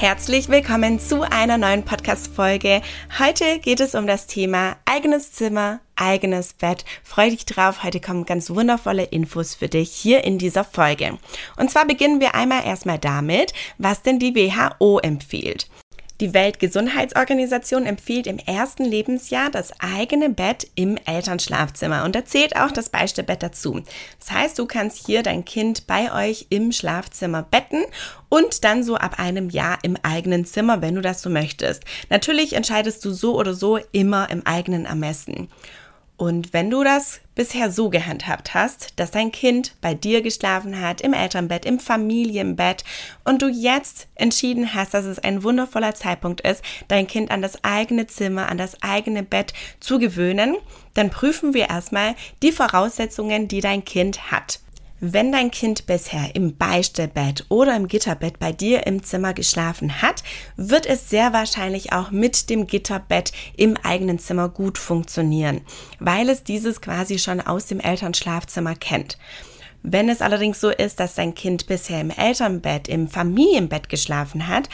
Herzlich 0.00 0.48
willkommen 0.48 0.98
zu 0.98 1.30
einer 1.30 1.58
neuen 1.58 1.84
Podcast-Folge. 1.84 2.80
Heute 3.18 3.58
geht 3.58 3.80
es 3.80 3.94
um 3.94 4.06
das 4.06 4.26
Thema 4.26 4.76
eigenes 4.86 5.32
Zimmer, 5.32 5.80
eigenes 5.94 6.54
Bett. 6.54 6.86
Freue 7.04 7.32
dich 7.32 7.44
drauf. 7.44 7.82
Heute 7.82 8.00
kommen 8.00 8.24
ganz 8.24 8.48
wundervolle 8.48 9.04
Infos 9.04 9.54
für 9.54 9.68
dich 9.68 9.92
hier 9.92 10.24
in 10.24 10.38
dieser 10.38 10.64
Folge. 10.64 11.18
Und 11.58 11.70
zwar 11.70 11.84
beginnen 11.84 12.18
wir 12.18 12.34
einmal 12.34 12.64
erstmal 12.64 12.98
damit, 12.98 13.52
was 13.76 14.00
denn 14.00 14.18
die 14.18 14.34
WHO 14.34 15.00
empfiehlt. 15.00 15.68
Die 16.20 16.34
Weltgesundheitsorganisation 16.34 17.86
empfiehlt 17.86 18.26
im 18.26 18.38
ersten 18.38 18.84
Lebensjahr 18.84 19.48
das 19.48 19.72
eigene 19.80 20.28
Bett 20.28 20.68
im 20.74 20.98
Elternschlafzimmer 21.06 22.04
und 22.04 22.14
da 22.14 22.26
zählt 22.26 22.56
auch 22.56 22.70
das 22.70 22.90
Beistellbett 22.90 23.42
dazu. 23.42 23.80
Das 24.18 24.30
heißt, 24.30 24.58
du 24.58 24.66
kannst 24.66 25.06
hier 25.06 25.22
dein 25.22 25.46
Kind 25.46 25.86
bei 25.86 26.12
euch 26.12 26.46
im 26.50 26.72
Schlafzimmer 26.72 27.42
betten 27.42 27.84
und 28.28 28.64
dann 28.64 28.84
so 28.84 28.96
ab 28.96 29.18
einem 29.18 29.48
Jahr 29.48 29.78
im 29.82 29.96
eigenen 30.02 30.44
Zimmer, 30.44 30.82
wenn 30.82 30.94
du 30.94 31.00
das 31.00 31.22
so 31.22 31.30
möchtest. 31.30 31.84
Natürlich 32.10 32.52
entscheidest 32.52 33.02
du 33.06 33.12
so 33.12 33.38
oder 33.38 33.54
so 33.54 33.78
immer 33.92 34.28
im 34.28 34.46
eigenen 34.46 34.84
Ermessen. 34.84 35.48
Und 36.20 36.52
wenn 36.52 36.68
du 36.68 36.84
das 36.84 37.22
bisher 37.34 37.70
so 37.70 37.88
gehandhabt 37.88 38.52
hast, 38.52 39.00
dass 39.00 39.10
dein 39.10 39.32
Kind 39.32 39.72
bei 39.80 39.94
dir 39.94 40.20
geschlafen 40.20 40.78
hat, 40.78 41.00
im 41.00 41.14
Elternbett, 41.14 41.64
im 41.64 41.78
Familienbett 41.78 42.84
und 43.24 43.40
du 43.40 43.48
jetzt 43.48 44.06
entschieden 44.16 44.74
hast, 44.74 44.92
dass 44.92 45.06
es 45.06 45.18
ein 45.18 45.42
wundervoller 45.42 45.94
Zeitpunkt 45.94 46.42
ist, 46.42 46.62
dein 46.88 47.06
Kind 47.06 47.30
an 47.30 47.40
das 47.40 47.64
eigene 47.64 48.06
Zimmer, 48.06 48.50
an 48.50 48.58
das 48.58 48.82
eigene 48.82 49.22
Bett 49.22 49.54
zu 49.80 49.98
gewöhnen, 49.98 50.56
dann 50.92 51.08
prüfen 51.08 51.54
wir 51.54 51.70
erstmal 51.70 52.14
die 52.42 52.52
Voraussetzungen, 52.52 53.48
die 53.48 53.62
dein 53.62 53.82
Kind 53.86 54.30
hat. 54.30 54.60
Wenn 55.02 55.32
dein 55.32 55.50
Kind 55.50 55.86
bisher 55.86 56.36
im 56.36 56.58
Beistellbett 56.58 57.46
oder 57.48 57.74
im 57.74 57.88
Gitterbett 57.88 58.38
bei 58.38 58.52
dir 58.52 58.86
im 58.86 59.02
Zimmer 59.02 59.32
geschlafen 59.32 60.02
hat, 60.02 60.22
wird 60.56 60.84
es 60.84 61.08
sehr 61.08 61.32
wahrscheinlich 61.32 61.94
auch 61.94 62.10
mit 62.10 62.50
dem 62.50 62.66
Gitterbett 62.66 63.32
im 63.56 63.78
eigenen 63.78 64.18
Zimmer 64.18 64.50
gut 64.50 64.76
funktionieren, 64.76 65.62
weil 66.00 66.28
es 66.28 66.44
dieses 66.44 66.82
quasi 66.82 67.18
schon 67.18 67.40
aus 67.40 67.64
dem 67.64 67.80
Elternschlafzimmer 67.80 68.74
kennt. 68.74 69.16
Wenn 69.82 70.10
es 70.10 70.20
allerdings 70.20 70.60
so 70.60 70.68
ist, 70.68 71.00
dass 71.00 71.14
dein 71.14 71.34
Kind 71.34 71.66
bisher 71.66 72.02
im 72.02 72.10
Elternbett, 72.10 72.86
im 72.86 73.08
Familienbett 73.08 73.88
geschlafen 73.88 74.48
hat, 74.48 74.68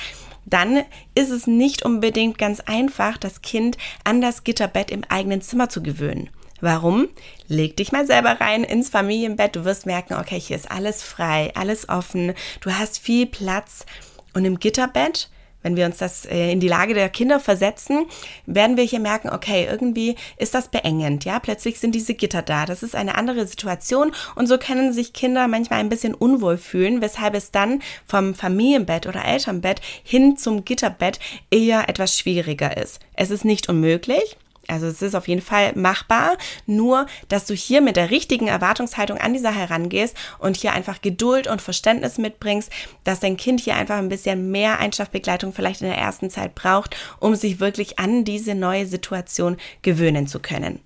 dann 0.44 0.82
ist 1.14 1.30
es 1.30 1.46
nicht 1.46 1.84
unbedingt 1.84 2.36
ganz 2.36 2.58
einfach, 2.58 3.16
das 3.16 3.42
Kind 3.42 3.78
an 4.02 4.20
das 4.20 4.42
Gitterbett 4.42 4.90
im 4.90 5.04
eigenen 5.04 5.40
Zimmer 5.40 5.68
zu 5.68 5.84
gewöhnen. 5.84 6.30
Warum? 6.60 7.08
Leg 7.48 7.76
dich 7.76 7.92
mal 7.92 8.06
selber 8.06 8.40
rein 8.40 8.64
ins 8.64 8.88
Familienbett. 8.88 9.56
Du 9.56 9.64
wirst 9.64 9.86
merken, 9.86 10.14
okay, 10.14 10.40
hier 10.40 10.56
ist 10.56 10.70
alles 10.70 11.02
frei, 11.02 11.52
alles 11.54 11.88
offen. 11.88 12.32
Du 12.60 12.72
hast 12.72 12.98
viel 12.98 13.26
Platz. 13.26 13.84
Und 14.32 14.44
im 14.44 14.58
Gitterbett, 14.58 15.30
wenn 15.62 15.76
wir 15.76 15.86
uns 15.86 15.98
das 15.98 16.26
äh, 16.26 16.52
in 16.52 16.60
die 16.60 16.68
Lage 16.68 16.94
der 16.94 17.08
Kinder 17.08 17.40
versetzen, 17.40 18.06
werden 18.46 18.76
wir 18.76 18.84
hier 18.84 19.00
merken, 19.00 19.30
okay, 19.30 19.66
irgendwie 19.68 20.14
ist 20.36 20.54
das 20.54 20.68
beengend, 20.68 21.24
ja, 21.24 21.40
plötzlich 21.40 21.80
sind 21.80 21.94
diese 21.94 22.14
Gitter 22.14 22.42
da, 22.42 22.66
das 22.66 22.82
ist 22.82 22.94
eine 22.94 23.16
andere 23.16 23.46
Situation 23.46 24.12
und 24.36 24.46
so 24.46 24.58
können 24.58 24.92
sich 24.92 25.12
Kinder 25.12 25.48
manchmal 25.48 25.80
ein 25.80 25.88
bisschen 25.88 26.14
unwohl 26.14 26.56
fühlen, 26.56 27.00
weshalb 27.00 27.34
es 27.34 27.50
dann 27.50 27.82
vom 28.06 28.34
Familienbett 28.34 29.06
oder 29.06 29.24
Elternbett 29.24 29.80
hin 30.04 30.36
zum 30.36 30.64
Gitterbett 30.64 31.18
eher 31.50 31.88
etwas 31.88 32.16
schwieriger 32.16 32.76
ist. 32.76 33.00
Es 33.14 33.30
ist 33.30 33.44
nicht 33.44 33.68
unmöglich, 33.68 34.36
also 34.68 34.86
es 34.86 35.02
ist 35.02 35.14
auf 35.14 35.28
jeden 35.28 35.42
Fall 35.42 35.72
machbar, 35.74 36.36
nur 36.66 37.06
dass 37.28 37.46
du 37.46 37.54
hier 37.54 37.80
mit 37.80 37.96
der 37.96 38.10
richtigen 38.10 38.48
Erwartungshaltung 38.48 39.18
an 39.18 39.32
die 39.32 39.38
Sache 39.38 39.58
herangehst 39.58 40.16
und 40.38 40.56
hier 40.56 40.72
einfach 40.72 41.00
Geduld 41.00 41.46
und 41.46 41.62
Verständnis 41.62 42.18
mitbringst, 42.18 42.70
dass 43.04 43.20
dein 43.20 43.36
Kind 43.36 43.60
hier 43.60 43.76
einfach 43.76 43.96
ein 43.96 44.08
bisschen 44.08 44.50
mehr 44.50 44.78
Einschlafbegleitung 44.78 45.52
vielleicht 45.52 45.82
in 45.82 45.88
der 45.88 45.98
ersten 45.98 46.30
Zeit 46.30 46.54
braucht, 46.54 46.96
um 47.20 47.34
sich 47.34 47.60
wirklich 47.60 47.98
an 47.98 48.24
diese 48.24 48.54
neue 48.54 48.86
Situation 48.86 49.56
gewöhnen 49.82 50.26
zu 50.26 50.40
können. 50.40 50.80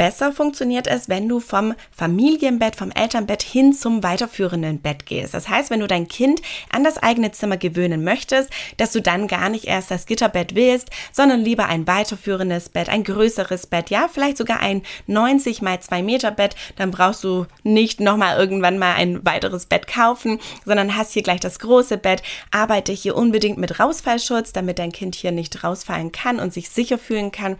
Besser 0.00 0.32
funktioniert 0.32 0.86
es, 0.86 1.10
wenn 1.10 1.28
du 1.28 1.40
vom 1.40 1.74
Familienbett, 1.94 2.74
vom 2.74 2.90
Elternbett 2.90 3.42
hin 3.42 3.74
zum 3.74 4.02
weiterführenden 4.02 4.80
Bett 4.80 5.04
gehst. 5.04 5.34
Das 5.34 5.50
heißt, 5.50 5.68
wenn 5.68 5.80
du 5.80 5.86
dein 5.86 6.08
Kind 6.08 6.40
an 6.72 6.84
das 6.84 6.96
eigene 6.96 7.32
Zimmer 7.32 7.58
gewöhnen 7.58 8.02
möchtest, 8.02 8.48
dass 8.78 8.92
du 8.92 9.02
dann 9.02 9.28
gar 9.28 9.50
nicht 9.50 9.66
erst 9.66 9.90
das 9.90 10.06
Gitterbett 10.06 10.54
willst, 10.54 10.88
sondern 11.12 11.40
lieber 11.40 11.66
ein 11.66 11.86
weiterführendes 11.86 12.70
Bett, 12.70 12.88
ein 12.88 13.04
größeres 13.04 13.66
Bett, 13.66 13.90
ja, 13.90 14.08
vielleicht 14.10 14.38
sogar 14.38 14.60
ein 14.60 14.84
90 15.06 15.60
mal 15.60 15.78
2 15.78 16.02
Meter 16.02 16.30
Bett, 16.30 16.56
dann 16.76 16.92
brauchst 16.92 17.22
du 17.22 17.44
nicht 17.62 18.00
nochmal 18.00 18.38
irgendwann 18.38 18.78
mal 18.78 18.94
ein 18.94 19.22
weiteres 19.26 19.66
Bett 19.66 19.86
kaufen, 19.86 20.40
sondern 20.64 20.96
hast 20.96 21.12
hier 21.12 21.22
gleich 21.22 21.40
das 21.40 21.58
große 21.58 21.98
Bett. 21.98 22.22
Arbeite 22.50 22.92
hier 22.92 23.16
unbedingt 23.16 23.58
mit 23.58 23.78
Rausfallschutz, 23.78 24.54
damit 24.54 24.78
dein 24.78 24.92
Kind 24.92 25.14
hier 25.14 25.30
nicht 25.30 25.62
rausfallen 25.62 26.10
kann 26.10 26.40
und 26.40 26.54
sich 26.54 26.70
sicher 26.70 26.96
fühlen 26.96 27.32
kann. 27.32 27.58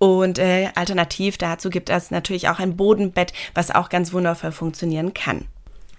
Und 0.00 0.38
äh, 0.38 0.70
alternativ 0.76 1.36
dazu 1.36 1.68
gibt 1.68 1.90
es 1.90 2.10
natürlich 2.10 2.48
auch 2.48 2.58
ein 2.58 2.74
Bodenbett, 2.74 3.34
was 3.52 3.70
auch 3.70 3.90
ganz 3.90 4.14
wundervoll 4.14 4.50
funktionieren 4.50 5.12
kann. 5.12 5.44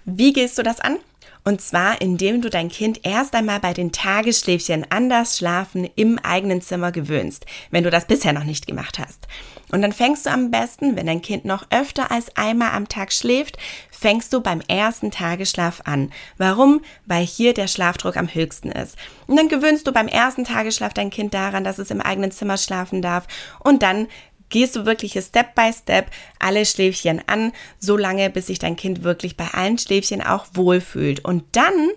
Wie 0.06 0.34
gehst 0.34 0.58
du 0.58 0.64
das 0.64 0.80
an? 0.80 0.98
Und 1.44 1.62
zwar, 1.62 2.02
indem 2.02 2.42
du 2.42 2.50
dein 2.50 2.70
Kind 2.70 3.02
erst 3.04 3.34
einmal 3.34 3.60
bei 3.60 3.74
den 3.74 3.92
Tagesschläfchen 3.92 4.86
an 4.92 5.10
das 5.10 5.38
Schlafen 5.38 5.90
im 5.96 6.20
eigenen 6.20 6.62
Zimmer 6.62 6.92
gewöhnst, 6.92 7.46
wenn 7.72 7.84
du 7.84 7.90
das 7.90 8.06
bisher 8.06 8.34
noch 8.34 8.44
nicht 8.44 8.68
gemacht 8.68 9.00
hast. 9.00 9.28
Und 9.72 9.82
dann 9.82 9.94
fängst 9.94 10.26
du 10.26 10.30
am 10.30 10.52
besten, 10.52 10.96
wenn 10.96 11.08
dein 11.08 11.22
Kind 11.22 11.46
noch 11.46 11.66
öfter 11.72 12.12
als 12.12 12.36
einmal 12.36 12.72
am 12.72 12.90
Tag 12.90 13.14
schläft, 13.14 13.58
fängst 13.90 14.34
du 14.34 14.42
beim 14.42 14.62
ersten 14.68 15.12
Tagesschlaf 15.12 15.82
an. 15.86 16.12
Warum? 16.38 16.82
Weil 17.06 17.26
hier 17.26 17.54
der 17.54 17.68
Schlafdruck 17.68 18.18
am 18.18 18.28
höchsten 18.28 18.72
ist. 18.72 18.98
Und 19.28 19.38
dann 19.38 19.48
gewöhnst 19.48 19.88
du 19.88 19.92
beim 19.92 20.08
ersten 20.08 20.44
Tagesschlaf 20.44 20.94
dein 20.94 21.10
Kind 21.10 21.34
daran, 21.34 21.64
dass 21.64 21.80
es 21.80 21.92
im 21.92 22.02
eigenen 22.02 22.32
Zimmer 22.32 22.58
schlafen 22.58 23.02
darf. 23.02 23.28
Und 23.60 23.82
dann 23.82 24.08
gehst 24.52 24.76
du 24.76 24.86
wirklich 24.86 25.14
Step 25.14 25.56
by 25.56 25.72
Step 25.74 26.12
alle 26.38 26.66
Schläfchen 26.66 27.22
an, 27.26 27.52
so 27.80 27.98
lange, 27.98 28.30
bis 28.30 28.48
sich 28.48 28.60
dein 28.60 28.76
Kind 28.76 29.04
wirklich 29.04 29.36
bei 29.36 29.48
allen 29.48 29.80
Schläfchen 29.80 30.22
auch 30.22 30.46
wohlfühlt. 30.54 31.26
Und 31.26 31.44
dann 31.54 31.90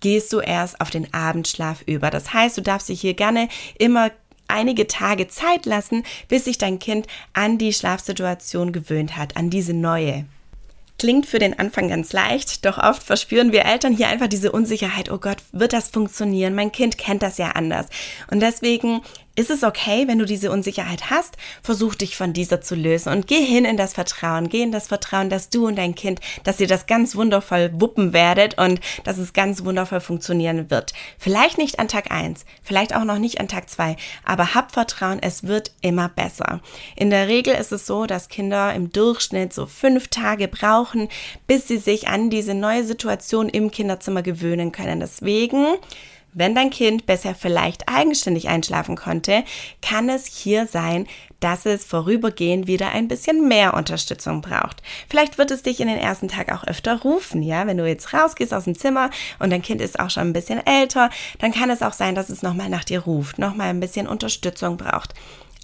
gehst 0.00 0.32
du 0.32 0.40
erst 0.40 0.80
auf 0.80 0.90
den 0.90 1.12
Abendschlaf 1.12 1.82
über. 1.86 2.10
Das 2.10 2.32
heißt, 2.32 2.56
du 2.56 2.62
darfst 2.62 2.88
dich 2.88 3.00
hier 3.00 3.14
gerne 3.14 3.48
immer 3.78 4.10
einige 4.48 4.86
Tage 4.86 5.28
Zeit 5.28 5.66
lassen, 5.66 6.04
bis 6.28 6.44
sich 6.44 6.58
dein 6.58 6.78
Kind 6.78 7.06
an 7.34 7.58
die 7.58 7.72
Schlafsituation 7.72 8.72
gewöhnt 8.72 9.16
hat, 9.16 9.36
an 9.36 9.50
diese 9.50 9.74
neue. 9.74 10.24
Klingt 10.98 11.26
für 11.26 11.38
den 11.38 11.56
Anfang 11.56 11.90
ganz 11.90 12.12
leicht, 12.12 12.64
doch 12.64 12.76
oft 12.76 13.04
verspüren 13.04 13.52
wir 13.52 13.64
Eltern 13.64 13.96
hier 13.96 14.08
einfach 14.08 14.26
diese 14.26 14.50
Unsicherheit, 14.50 15.12
oh 15.12 15.18
Gott, 15.18 15.36
wird 15.52 15.72
das 15.72 15.90
funktionieren? 15.90 16.56
Mein 16.56 16.72
Kind 16.72 16.98
kennt 16.98 17.22
das 17.22 17.38
ja 17.38 17.50
anders. 17.50 17.86
Und 18.32 18.40
deswegen 18.40 19.02
ist 19.38 19.50
es 19.50 19.62
okay, 19.62 20.08
wenn 20.08 20.18
du 20.18 20.24
diese 20.24 20.50
Unsicherheit 20.50 21.10
hast? 21.10 21.36
Versuch 21.62 21.94
dich 21.94 22.16
von 22.16 22.32
dieser 22.32 22.60
zu 22.60 22.74
lösen 22.74 23.12
und 23.12 23.28
geh 23.28 23.40
hin 23.40 23.64
in 23.64 23.76
das 23.76 23.92
Vertrauen. 23.92 24.48
Geh 24.48 24.62
in 24.62 24.72
das 24.72 24.88
Vertrauen, 24.88 25.30
dass 25.30 25.48
du 25.48 25.68
und 25.68 25.76
dein 25.76 25.94
Kind, 25.94 26.20
dass 26.42 26.58
ihr 26.58 26.66
das 26.66 26.86
ganz 26.86 27.14
wundervoll 27.14 27.70
wuppen 27.74 28.12
werdet 28.12 28.58
und 28.58 28.80
dass 29.04 29.16
es 29.16 29.32
ganz 29.32 29.64
wundervoll 29.64 30.00
funktionieren 30.00 30.70
wird. 30.70 30.92
Vielleicht 31.18 31.56
nicht 31.56 31.78
an 31.78 31.86
Tag 31.86 32.10
eins, 32.10 32.44
vielleicht 32.64 32.92
auch 32.96 33.04
noch 33.04 33.18
nicht 33.18 33.38
an 33.38 33.46
Tag 33.46 33.70
zwei, 33.70 33.94
aber 34.24 34.56
hab 34.56 34.72
Vertrauen, 34.72 35.20
es 35.22 35.44
wird 35.44 35.70
immer 35.82 36.08
besser. 36.08 36.60
In 36.96 37.10
der 37.10 37.28
Regel 37.28 37.54
ist 37.54 37.70
es 37.70 37.86
so, 37.86 38.06
dass 38.06 38.28
Kinder 38.28 38.74
im 38.74 38.90
Durchschnitt 38.90 39.52
so 39.52 39.66
fünf 39.66 40.08
Tage 40.08 40.48
brauchen, 40.48 41.08
bis 41.46 41.68
sie 41.68 41.78
sich 41.78 42.08
an 42.08 42.28
diese 42.28 42.54
neue 42.54 42.82
Situation 42.82 43.48
im 43.48 43.70
Kinderzimmer 43.70 44.22
gewöhnen 44.22 44.72
können. 44.72 44.98
Deswegen 44.98 45.76
wenn 46.38 46.54
dein 46.54 46.70
Kind 46.70 47.06
bisher 47.06 47.34
vielleicht 47.34 47.88
eigenständig 47.88 48.48
einschlafen 48.48 48.96
konnte, 48.96 49.44
kann 49.82 50.08
es 50.08 50.26
hier 50.26 50.66
sein, 50.66 51.06
dass 51.40 51.66
es 51.66 51.84
vorübergehend 51.84 52.66
wieder 52.66 52.90
ein 52.90 53.08
bisschen 53.08 53.46
mehr 53.46 53.74
Unterstützung 53.74 54.40
braucht. 54.40 54.82
Vielleicht 55.08 55.38
wird 55.38 55.50
es 55.50 55.62
dich 55.62 55.80
in 55.80 55.88
den 55.88 55.98
ersten 55.98 56.28
Tag 56.28 56.52
auch 56.52 56.64
öfter 56.64 57.02
rufen, 57.02 57.42
ja, 57.42 57.66
wenn 57.66 57.76
du 57.76 57.86
jetzt 57.86 58.12
rausgehst 58.12 58.54
aus 58.54 58.64
dem 58.64 58.76
Zimmer 58.76 59.10
und 59.38 59.50
dein 59.50 59.62
Kind 59.62 59.80
ist 59.80 60.00
auch 60.00 60.10
schon 60.10 60.28
ein 60.28 60.32
bisschen 60.32 60.64
älter, 60.66 61.10
dann 61.38 61.52
kann 61.52 61.70
es 61.70 61.82
auch 61.82 61.92
sein, 61.92 62.14
dass 62.14 62.30
es 62.30 62.42
nochmal 62.42 62.68
nach 62.68 62.84
dir 62.84 63.00
ruft, 63.00 63.38
nochmal 63.38 63.68
ein 63.68 63.80
bisschen 63.80 64.06
Unterstützung 64.08 64.76
braucht. 64.76 65.14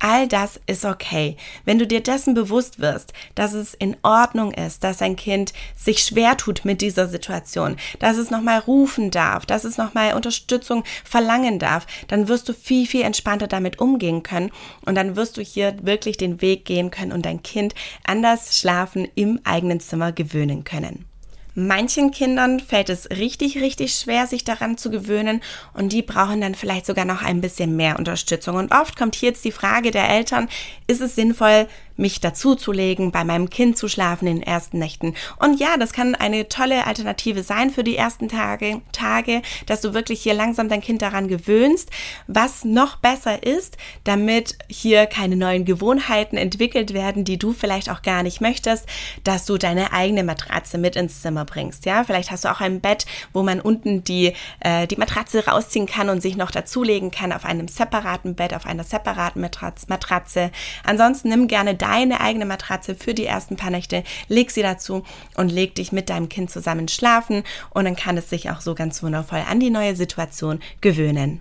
All 0.00 0.28
das 0.28 0.60
ist 0.66 0.84
okay. 0.84 1.36
Wenn 1.64 1.78
du 1.78 1.86
dir 1.86 2.02
dessen 2.02 2.34
bewusst 2.34 2.78
wirst, 2.80 3.12
dass 3.34 3.54
es 3.54 3.74
in 3.74 3.96
Ordnung 4.02 4.52
ist, 4.52 4.84
dass 4.84 5.00
ein 5.00 5.16
Kind 5.16 5.52
sich 5.76 6.00
schwer 6.00 6.36
tut 6.36 6.64
mit 6.64 6.80
dieser 6.80 7.08
Situation, 7.08 7.76
dass 8.00 8.16
es 8.16 8.30
nochmal 8.30 8.58
rufen 8.58 9.10
darf, 9.10 9.46
dass 9.46 9.64
es 9.64 9.78
nochmal 9.78 10.14
Unterstützung 10.14 10.84
verlangen 11.04 11.58
darf, 11.58 11.86
dann 12.08 12.28
wirst 12.28 12.48
du 12.48 12.52
viel, 12.52 12.86
viel 12.86 13.02
entspannter 13.02 13.46
damit 13.46 13.78
umgehen 13.78 14.22
können 14.22 14.50
und 14.84 14.94
dann 14.94 15.16
wirst 15.16 15.36
du 15.36 15.42
hier 15.42 15.74
wirklich 15.82 16.16
den 16.16 16.40
Weg 16.42 16.64
gehen 16.64 16.90
können 16.90 17.12
und 17.12 17.24
dein 17.24 17.42
Kind 17.42 17.74
an 18.04 18.22
das 18.22 18.58
Schlafen 18.58 19.08
im 19.14 19.40
eigenen 19.44 19.80
Zimmer 19.80 20.12
gewöhnen 20.12 20.64
können. 20.64 21.06
Manchen 21.54 22.10
Kindern 22.10 22.58
fällt 22.58 22.88
es 22.88 23.08
richtig, 23.10 23.60
richtig 23.60 23.94
schwer, 23.94 24.26
sich 24.26 24.42
daran 24.42 24.76
zu 24.76 24.90
gewöhnen 24.90 25.40
und 25.72 25.92
die 25.92 26.02
brauchen 26.02 26.40
dann 26.40 26.54
vielleicht 26.54 26.84
sogar 26.84 27.04
noch 27.04 27.22
ein 27.22 27.40
bisschen 27.40 27.76
mehr 27.76 27.98
Unterstützung. 27.98 28.56
Und 28.56 28.72
oft 28.72 28.96
kommt 28.96 29.14
hier 29.14 29.28
jetzt 29.28 29.44
die 29.44 29.52
Frage 29.52 29.92
der 29.92 30.08
Eltern, 30.08 30.48
ist 30.88 31.00
es 31.00 31.14
sinnvoll, 31.14 31.68
mich 31.96 32.20
dazuzulegen, 32.20 33.12
bei 33.12 33.24
meinem 33.24 33.50
Kind 33.50 33.78
zu 33.78 33.88
schlafen 33.88 34.26
in 34.26 34.36
den 34.36 34.46
ersten 34.46 34.78
Nächten. 34.78 35.14
Und 35.38 35.60
ja, 35.60 35.76
das 35.76 35.92
kann 35.92 36.14
eine 36.14 36.48
tolle 36.48 36.86
Alternative 36.86 37.42
sein 37.42 37.70
für 37.70 37.84
die 37.84 37.96
ersten 37.96 38.28
Tage, 38.28 38.80
Tage, 38.92 39.42
dass 39.66 39.80
du 39.80 39.94
wirklich 39.94 40.22
hier 40.22 40.34
langsam 40.34 40.68
dein 40.68 40.80
Kind 40.80 41.02
daran 41.02 41.28
gewöhnst. 41.28 41.90
Was 42.26 42.64
noch 42.64 42.96
besser 42.96 43.42
ist, 43.42 43.76
damit 44.04 44.56
hier 44.68 45.06
keine 45.06 45.36
neuen 45.36 45.64
Gewohnheiten 45.64 46.36
entwickelt 46.36 46.94
werden, 46.94 47.24
die 47.24 47.38
du 47.38 47.52
vielleicht 47.52 47.90
auch 47.90 48.02
gar 48.02 48.22
nicht 48.22 48.40
möchtest, 48.40 48.86
dass 49.22 49.44
du 49.46 49.58
deine 49.58 49.92
eigene 49.92 50.24
Matratze 50.24 50.78
mit 50.78 50.96
ins 50.96 51.22
Zimmer 51.22 51.44
bringst. 51.44 51.84
Ja, 51.86 52.04
vielleicht 52.04 52.30
hast 52.30 52.44
du 52.44 52.50
auch 52.50 52.60
ein 52.60 52.80
Bett, 52.80 53.06
wo 53.32 53.42
man 53.42 53.60
unten 53.60 54.04
die, 54.04 54.32
äh, 54.60 54.86
die 54.86 54.96
Matratze 54.96 55.46
rausziehen 55.46 55.86
kann 55.86 56.08
und 56.08 56.20
sich 56.20 56.36
noch 56.36 56.50
dazulegen 56.50 57.10
kann 57.10 57.32
auf 57.32 57.44
einem 57.44 57.68
separaten 57.68 58.34
Bett, 58.34 58.54
auf 58.54 58.66
einer 58.66 58.84
separaten 58.84 59.40
Matratze. 59.40 60.50
Ansonsten 60.84 61.28
nimm 61.28 61.48
gerne 61.48 61.74
deine 61.84 62.20
eigene 62.20 62.46
Matratze 62.46 62.94
für 62.94 63.12
die 63.12 63.26
ersten 63.26 63.56
paar 63.56 63.70
Nächte, 63.70 64.04
leg 64.28 64.50
sie 64.50 64.62
dazu 64.62 65.02
und 65.36 65.52
leg 65.52 65.74
dich 65.74 65.92
mit 65.92 66.08
deinem 66.08 66.30
Kind 66.30 66.50
zusammen 66.50 66.88
schlafen 66.88 67.44
und 67.70 67.84
dann 67.84 67.94
kann 67.94 68.16
es 68.16 68.30
sich 68.30 68.50
auch 68.50 68.62
so 68.62 68.74
ganz 68.74 69.02
wundervoll 69.02 69.42
an 69.48 69.60
die 69.60 69.70
neue 69.70 69.94
Situation 69.94 70.60
gewöhnen. 70.80 71.40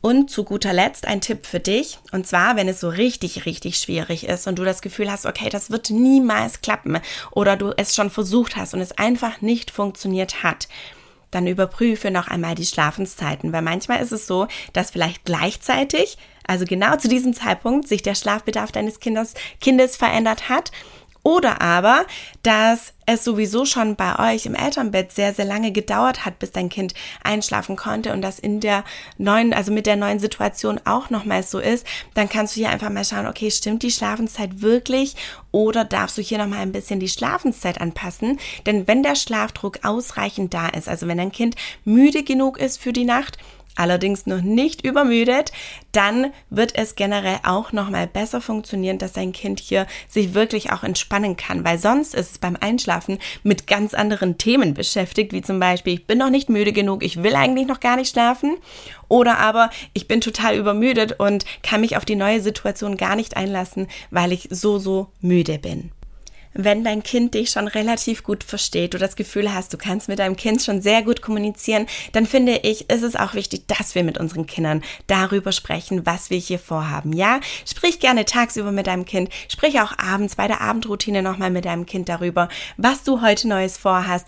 Und 0.00 0.30
zu 0.30 0.44
guter 0.44 0.72
Letzt 0.72 1.06
ein 1.06 1.20
Tipp 1.20 1.46
für 1.46 1.58
dich. 1.58 1.98
Und 2.12 2.26
zwar, 2.26 2.54
wenn 2.54 2.68
es 2.68 2.78
so 2.78 2.88
richtig, 2.88 3.44
richtig 3.46 3.78
schwierig 3.78 4.26
ist 4.28 4.46
und 4.46 4.58
du 4.58 4.64
das 4.64 4.82
Gefühl 4.82 5.10
hast, 5.10 5.26
okay, 5.26 5.48
das 5.48 5.70
wird 5.70 5.90
niemals 5.90 6.60
klappen 6.60 6.98
oder 7.32 7.56
du 7.56 7.72
es 7.76 7.94
schon 7.94 8.10
versucht 8.10 8.56
hast 8.56 8.74
und 8.74 8.80
es 8.80 8.96
einfach 8.98 9.40
nicht 9.40 9.70
funktioniert 9.70 10.44
hat, 10.44 10.68
dann 11.30 11.46
überprüfe 11.46 12.10
noch 12.10 12.28
einmal 12.28 12.54
die 12.54 12.66
Schlafenszeiten, 12.66 13.52
weil 13.52 13.62
manchmal 13.62 14.00
ist 14.00 14.12
es 14.12 14.26
so, 14.26 14.46
dass 14.72 14.90
vielleicht 14.90 15.24
gleichzeitig, 15.24 16.18
also 16.46 16.64
genau 16.64 16.96
zu 16.96 17.08
diesem 17.08 17.34
Zeitpunkt, 17.34 17.88
sich 17.88 18.02
der 18.02 18.14
Schlafbedarf 18.14 18.72
deines 18.72 19.00
Kindes, 19.00 19.34
Kindes 19.60 19.96
verändert 19.96 20.48
hat 20.48 20.70
oder 21.26 21.60
aber, 21.60 22.06
dass 22.44 22.92
es 23.04 23.24
sowieso 23.24 23.64
schon 23.64 23.96
bei 23.96 24.32
euch 24.32 24.46
im 24.46 24.54
Elternbett 24.54 25.10
sehr, 25.10 25.34
sehr 25.34 25.44
lange 25.44 25.72
gedauert 25.72 26.24
hat, 26.24 26.38
bis 26.38 26.52
dein 26.52 26.68
Kind 26.68 26.94
einschlafen 27.20 27.74
konnte 27.74 28.12
und 28.12 28.22
das 28.22 28.38
in 28.38 28.60
der 28.60 28.84
neuen, 29.18 29.52
also 29.52 29.72
mit 29.72 29.86
der 29.86 29.96
neuen 29.96 30.20
Situation 30.20 30.80
auch 30.84 31.10
nochmals 31.10 31.50
so 31.50 31.58
ist, 31.58 31.84
dann 32.14 32.28
kannst 32.28 32.54
du 32.54 32.60
hier 32.60 32.70
einfach 32.70 32.90
mal 32.90 33.04
schauen, 33.04 33.26
okay, 33.26 33.50
stimmt 33.50 33.82
die 33.82 33.90
Schlafenszeit 33.90 34.62
wirklich 34.62 35.16
oder 35.50 35.84
darfst 35.84 36.16
du 36.16 36.22
hier 36.22 36.38
nochmal 36.38 36.60
ein 36.60 36.70
bisschen 36.70 37.00
die 37.00 37.08
Schlafenszeit 37.08 37.80
anpassen? 37.80 38.38
Denn 38.64 38.86
wenn 38.86 39.02
der 39.02 39.16
Schlafdruck 39.16 39.80
ausreichend 39.84 40.54
da 40.54 40.68
ist, 40.68 40.88
also 40.88 41.08
wenn 41.08 41.18
dein 41.18 41.32
Kind 41.32 41.56
müde 41.84 42.22
genug 42.22 42.56
ist 42.56 42.80
für 42.80 42.92
die 42.92 43.04
Nacht, 43.04 43.36
allerdings 43.76 44.26
noch 44.26 44.40
nicht 44.40 44.84
übermüdet, 44.84 45.52
dann 45.92 46.32
wird 46.50 46.74
es 46.74 46.94
generell 46.94 47.38
auch 47.42 47.72
noch 47.72 47.90
mal 47.90 48.06
besser 48.06 48.40
funktionieren, 48.40 48.98
dass 48.98 49.12
dein 49.12 49.32
Kind 49.32 49.60
hier 49.60 49.86
sich 50.08 50.34
wirklich 50.34 50.72
auch 50.72 50.82
entspannen 50.82 51.36
kann, 51.36 51.64
weil 51.64 51.78
sonst 51.78 52.14
ist 52.14 52.32
es 52.32 52.38
beim 52.38 52.56
Einschlafen 52.60 53.18
mit 53.42 53.66
ganz 53.66 53.94
anderen 53.94 54.38
Themen 54.38 54.74
beschäftigt, 54.74 55.32
wie 55.32 55.42
zum 55.42 55.60
Beispiel, 55.60 55.94
ich 55.94 56.06
bin 56.06 56.18
noch 56.18 56.30
nicht 56.30 56.48
müde 56.48 56.72
genug, 56.72 57.02
ich 57.02 57.22
will 57.22 57.34
eigentlich 57.34 57.66
noch 57.66 57.80
gar 57.80 57.96
nicht 57.96 58.10
schlafen 58.10 58.56
oder 59.08 59.38
aber 59.38 59.70
ich 59.92 60.08
bin 60.08 60.20
total 60.20 60.56
übermüdet 60.56 61.18
und 61.18 61.44
kann 61.62 61.80
mich 61.80 61.96
auf 61.96 62.04
die 62.04 62.16
neue 62.16 62.40
Situation 62.40 62.96
gar 62.96 63.16
nicht 63.16 63.36
einlassen, 63.36 63.86
weil 64.10 64.32
ich 64.32 64.48
so, 64.50 64.78
so 64.78 65.08
müde 65.20 65.58
bin 65.58 65.92
wenn 66.56 66.84
dein 66.84 67.02
Kind 67.02 67.34
dich 67.34 67.50
schon 67.50 67.68
relativ 67.68 68.22
gut 68.22 68.44
versteht, 68.44 68.94
du 68.94 68.98
das 68.98 69.16
Gefühl 69.16 69.52
hast, 69.52 69.72
du 69.72 69.78
kannst 69.78 70.08
mit 70.08 70.18
deinem 70.18 70.36
Kind 70.36 70.62
schon 70.62 70.80
sehr 70.80 71.02
gut 71.02 71.22
kommunizieren, 71.22 71.86
dann 72.12 72.26
finde 72.26 72.60
ich, 72.62 72.90
ist 72.90 73.02
es 73.02 73.16
auch 73.16 73.34
wichtig, 73.34 73.66
dass 73.66 73.94
wir 73.94 74.04
mit 74.04 74.18
unseren 74.18 74.46
Kindern 74.46 74.82
darüber 75.06 75.52
sprechen, 75.52 76.06
was 76.06 76.30
wir 76.30 76.38
hier 76.38 76.58
vorhaben. 76.58 77.12
Ja, 77.12 77.40
sprich 77.66 78.00
gerne 78.00 78.24
tagsüber 78.24 78.72
mit 78.72 78.86
deinem 78.86 79.04
Kind, 79.04 79.30
sprich 79.48 79.80
auch 79.80 79.98
abends 79.98 80.36
bei 80.36 80.48
der 80.48 80.60
Abendroutine 80.60 81.22
nochmal 81.22 81.50
mit 81.50 81.64
deinem 81.64 81.86
Kind 81.86 82.08
darüber, 82.08 82.48
was 82.76 83.02
du 83.02 83.22
heute 83.22 83.48
Neues 83.48 83.76
vorhast. 83.76 84.26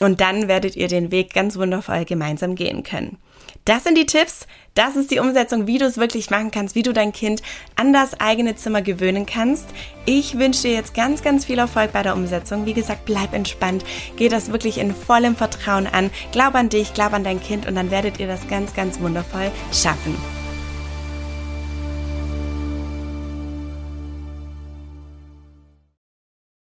Und 0.00 0.20
dann 0.20 0.46
werdet 0.46 0.76
ihr 0.76 0.88
den 0.88 1.10
Weg 1.10 1.32
ganz 1.32 1.56
wundervoll 1.56 2.04
gemeinsam 2.04 2.54
gehen 2.54 2.82
können. 2.82 3.18
Das 3.64 3.84
sind 3.84 3.98
die 3.98 4.06
Tipps, 4.06 4.46
das 4.74 4.94
ist 4.94 5.10
die 5.10 5.18
Umsetzung, 5.18 5.66
wie 5.66 5.78
du 5.78 5.86
es 5.86 5.98
wirklich 5.98 6.30
machen 6.30 6.50
kannst, 6.50 6.74
wie 6.74 6.82
du 6.82 6.92
dein 6.92 7.12
Kind 7.12 7.42
an 7.74 7.92
das 7.92 8.20
eigene 8.20 8.54
Zimmer 8.54 8.80
gewöhnen 8.80 9.26
kannst. 9.26 9.66
Ich 10.06 10.38
wünsche 10.38 10.62
dir 10.62 10.72
jetzt 10.72 10.94
ganz, 10.94 11.22
ganz 11.22 11.46
viel 11.46 11.58
Erfolg 11.58 11.92
bei 11.92 12.02
der 12.04 12.14
Umsetzung. 12.14 12.64
Wie 12.64 12.74
gesagt, 12.74 13.04
bleib 13.04 13.34
entspannt, 13.34 13.84
geh 14.16 14.28
das 14.28 14.52
wirklich 14.52 14.78
in 14.78 14.94
vollem 14.94 15.34
Vertrauen 15.34 15.86
an, 15.86 16.10
glaub 16.30 16.54
an 16.54 16.68
dich, 16.68 16.94
glaub 16.94 17.12
an 17.12 17.24
dein 17.24 17.42
Kind 17.42 17.66
und 17.66 17.74
dann 17.74 17.90
werdet 17.90 18.20
ihr 18.20 18.28
das 18.28 18.46
ganz, 18.48 18.72
ganz 18.72 19.00
wundervoll 19.00 19.50
schaffen. 19.72 20.37